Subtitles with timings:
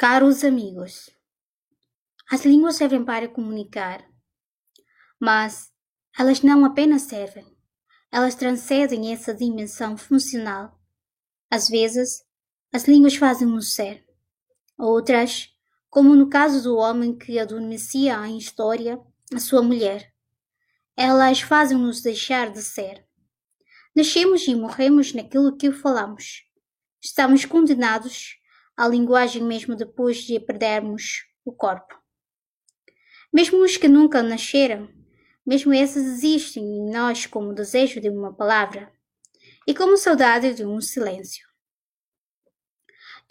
[0.00, 1.10] Caros amigos,
[2.30, 4.02] as línguas servem para comunicar,
[5.20, 5.70] mas
[6.18, 7.44] elas não apenas servem,
[8.10, 10.80] elas transcendem essa dimensão funcional.
[11.50, 12.24] Às vezes,
[12.72, 14.02] as línguas fazem-nos ser,
[14.78, 15.50] outras,
[15.90, 18.98] como no caso do homem que adormecia em história
[19.34, 20.14] a sua mulher,
[20.96, 23.06] elas fazem-nos deixar de ser.
[23.94, 26.46] Nascemos e morremos naquilo que falamos.
[27.02, 28.39] Estamos condenados
[28.80, 32.00] à linguagem mesmo depois de perdermos o corpo.
[33.30, 34.88] Mesmo os que nunca nasceram,
[35.46, 38.90] mesmo esses existem em nós como desejo de uma palavra
[39.66, 41.46] e como saudade de um silêncio.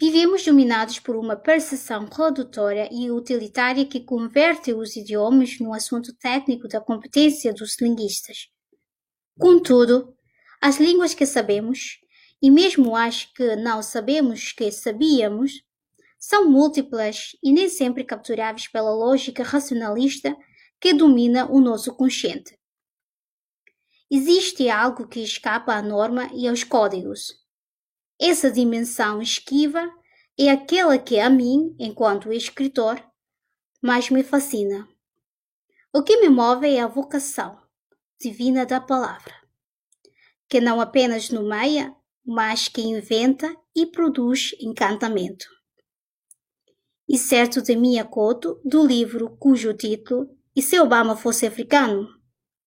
[0.00, 6.68] Vivemos dominados por uma percepção redutora e utilitária que converte os idiomas no assunto técnico
[6.68, 8.46] da competência dos linguistas.
[9.36, 10.16] Contudo,
[10.62, 11.98] as línguas que sabemos,
[12.42, 15.62] e mesmo as que não sabemos que sabíamos,
[16.18, 20.36] são múltiplas e nem sempre capturáveis pela lógica racionalista
[20.80, 22.58] que domina o nosso consciente.
[24.10, 27.34] Existe algo que escapa à norma e aos códigos.
[28.20, 29.90] Essa dimensão esquiva
[30.38, 33.02] é aquela que a mim, enquanto escritor,
[33.80, 34.88] mais me fascina.
[35.92, 37.58] O que me move é a vocação
[38.20, 39.40] divina da palavra
[40.50, 41.94] que não apenas nomeia,
[42.32, 45.46] mas que inventa e produz encantamento.
[47.08, 52.06] E certo de Mia Couto, do livro cujo título E se Obama fosse africano?